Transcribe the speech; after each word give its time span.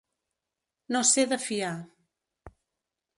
No 0.95 1.01
ser 1.11 1.25
de 1.33 1.39
fiar. 1.43 1.71